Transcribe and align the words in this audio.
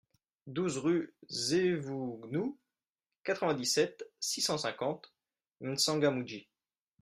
douze 0.47 0.79
rue 0.79 1.13
Zevougnou, 1.29 2.57
quatre-vingt-dix-sept, 3.23 4.09
six 4.19 4.41
cent 4.41 4.57
cinquante, 4.57 5.13
M'Tsangamouji 5.59 6.49